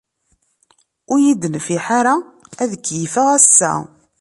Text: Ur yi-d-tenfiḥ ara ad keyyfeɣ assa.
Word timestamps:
Ur 1.11 1.17
yi-d-tenfiḥ 1.23 1.85
ara 1.99 2.15
ad 2.63 2.71
keyyfeɣ 2.85 3.27
assa. 3.37 3.73